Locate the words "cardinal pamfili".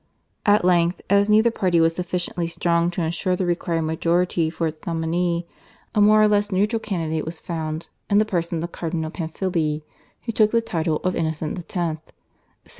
8.71-9.83